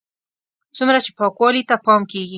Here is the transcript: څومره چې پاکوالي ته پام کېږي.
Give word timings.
څومره 0.75 0.99
چې 1.05 1.11
پاکوالي 1.19 1.61
ته 1.69 1.75
پام 1.85 2.01
کېږي. 2.11 2.29